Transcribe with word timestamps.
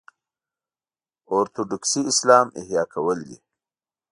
اورتوډوکسي 1.31 2.01
اسلام 2.11 2.47
احیا 2.59 2.83
کول 2.93 3.17
دي. 3.27 3.37